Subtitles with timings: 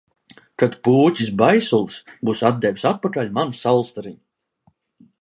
[0.63, 1.99] Kad Pūķis Baisulis
[2.31, 4.21] būs atdevis atpakaļ manu Saulstariņu.